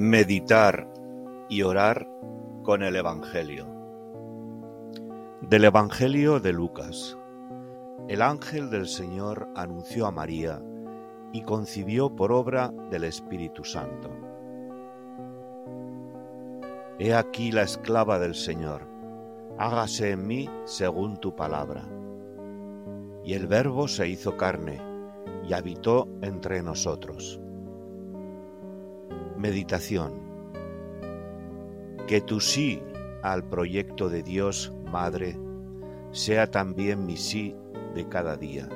Meditar 0.00 0.88
y 1.48 1.62
orar 1.62 2.08
con 2.62 2.84
el 2.84 2.94
Evangelio. 2.94 3.66
Del 5.40 5.64
Evangelio 5.64 6.38
de 6.38 6.52
Lucas. 6.52 7.18
El 8.06 8.22
ángel 8.22 8.70
del 8.70 8.86
Señor 8.86 9.48
anunció 9.56 10.06
a 10.06 10.12
María 10.12 10.62
y 11.32 11.42
concibió 11.42 12.14
por 12.14 12.30
obra 12.30 12.72
del 12.92 13.02
Espíritu 13.02 13.64
Santo. 13.64 14.08
He 17.00 17.12
aquí 17.12 17.50
la 17.50 17.62
esclava 17.62 18.20
del 18.20 18.36
Señor, 18.36 18.86
hágase 19.58 20.12
en 20.12 20.28
mí 20.28 20.48
según 20.64 21.16
tu 21.16 21.34
palabra. 21.34 21.88
Y 23.24 23.34
el 23.34 23.48
Verbo 23.48 23.88
se 23.88 24.06
hizo 24.06 24.36
carne 24.36 24.80
y 25.48 25.54
habitó 25.54 26.06
entre 26.22 26.62
nosotros 26.62 27.40
Meditación 29.38 30.20
Que 32.08 32.20
tu 32.20 32.40
sí 32.40 32.82
al 33.22 33.44
proyecto 33.44 34.08
de 34.08 34.24
Dios 34.24 34.72
Madre 34.90 35.38
sea 36.10 36.50
también 36.50 37.06
mi 37.06 37.16
sí 37.16 37.54
de 37.94 38.08
cada 38.08 38.36
día. 38.36 38.68